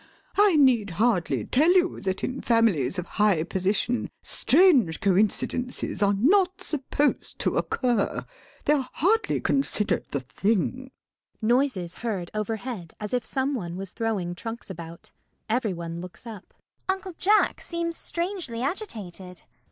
I 0.35 0.55
need 0.55 0.89
hardly 0.97 1.45
tell 1.45 1.71
you 1.75 2.01
that 2.01 2.23
in 2.23 2.41
families 2.41 2.97
of 2.97 3.05
high 3.05 3.43
position 3.43 4.09
strange 4.23 4.99
coincidences 4.99 6.01
are 6.01 6.15
not 6.15 6.59
supposed 6.63 7.37
to 7.37 7.55
occur. 7.55 8.25
They 8.65 8.73
are 8.73 8.89
hardly 8.93 9.39
considered 9.39 10.07
the 10.09 10.21
thing. 10.21 10.89
[Noises 11.39 11.93
heard 12.01 12.31
overhead 12.33 12.95
as 12.99 13.13
if 13.13 13.23
some 13.23 13.53
one 13.53 13.75
was 13.77 13.91
throwing 13.91 14.33
trunks 14.33 14.71
about. 14.71 15.11
Every 15.47 15.71
one 15.71 16.01
looks 16.01 16.25
up.] 16.25 16.47
CECILY. 16.51 16.63
Uncle 16.89 17.13
Jack 17.19 17.61
seems 17.61 17.95
strangely 17.95 18.63
agitated. 18.63 19.43